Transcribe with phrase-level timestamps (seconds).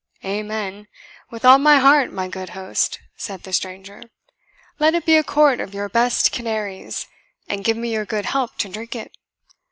[0.25, 0.87] "Amen!
[1.29, 4.01] with all my heart, my good host," said the stranger;
[4.79, 7.05] "let it be a quart of your best Canaries,
[7.47, 9.15] and give me your good help to drink it."